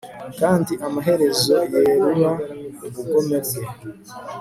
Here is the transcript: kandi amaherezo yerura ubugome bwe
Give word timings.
kandi 0.39 0.73
amaherezo 0.87 1.55
yerura 1.83 2.31
ubugome 2.85 3.37
bwe 3.45 3.61